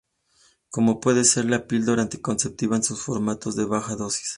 [0.71, 4.29] Como pueden ser la píldora anticonceptiva en sus formatos de baja dosis.